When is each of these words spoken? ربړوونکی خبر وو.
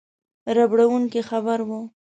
ربړوونکی 0.55 1.21
خبر 1.29 1.59
وو. 1.67 1.81